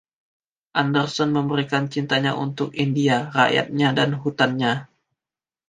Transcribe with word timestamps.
Anderson 0.81 1.29
memberikan 1.37 1.83
cintanya 1.93 2.31
untuk 2.45 2.69
India, 2.83 3.17
rakyatnya, 3.37 3.89
dan 3.97 4.09
hutannya. 4.21 4.73